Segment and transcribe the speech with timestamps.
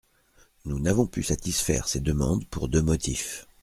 [0.65, 3.45] Nous n’avons pu satisfaire ces demandes pour deux motifs.